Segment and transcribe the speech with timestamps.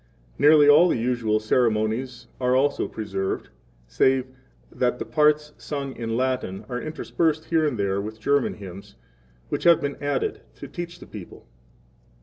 [0.39, 3.49] Nearly all the usual ceremonies are also preserved,
[3.85, 4.25] save
[4.71, 8.95] that the parts sung in Latin are interspersed here and there with German hymns,
[9.49, 11.45] which have been added 3 to teach the people.